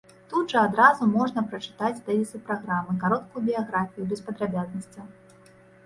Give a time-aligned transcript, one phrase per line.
[0.29, 5.05] Тут жа адразу можна пачытаць тэзісы праграмы, кароткую біяграфію без падрабязнасцяў.